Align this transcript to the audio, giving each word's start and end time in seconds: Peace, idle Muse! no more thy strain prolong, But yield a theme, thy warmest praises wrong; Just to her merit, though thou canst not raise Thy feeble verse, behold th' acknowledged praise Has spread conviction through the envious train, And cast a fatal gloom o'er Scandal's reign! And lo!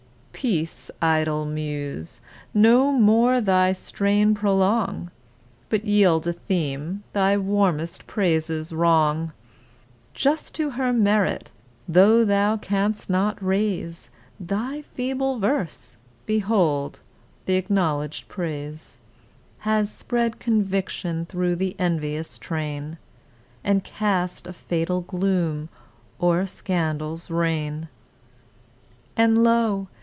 Peace, 0.33 0.89
idle 1.03 1.45
Muse! 1.45 2.19
no 2.51 2.91
more 2.91 3.39
thy 3.41 3.73
strain 3.73 4.33
prolong, 4.33 5.11
But 5.69 5.85
yield 5.85 6.25
a 6.25 6.33
theme, 6.33 7.03
thy 7.13 7.37
warmest 7.37 8.07
praises 8.07 8.73
wrong; 8.73 9.33
Just 10.15 10.55
to 10.55 10.71
her 10.71 10.91
merit, 10.91 11.51
though 11.87 12.25
thou 12.25 12.57
canst 12.57 13.07
not 13.07 13.39
raise 13.39 14.09
Thy 14.39 14.81
feeble 14.81 15.37
verse, 15.37 15.97
behold 16.25 17.01
th' 17.45 17.51
acknowledged 17.51 18.27
praise 18.27 18.97
Has 19.59 19.91
spread 19.93 20.39
conviction 20.39 21.27
through 21.27 21.55
the 21.55 21.75
envious 21.77 22.39
train, 22.39 22.97
And 23.63 23.83
cast 23.83 24.47
a 24.47 24.53
fatal 24.53 25.01
gloom 25.01 25.69
o'er 26.19 26.47
Scandal's 26.47 27.29
reign! 27.29 27.89
And 29.15 29.43
lo! 29.43 29.87